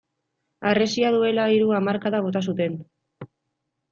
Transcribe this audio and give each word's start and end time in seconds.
Harresia 0.69 1.11
duela 1.15 1.43
hiru 1.57 1.69
hamarkada 1.79 2.21
bota 2.27 2.43
zuten. 2.53 2.81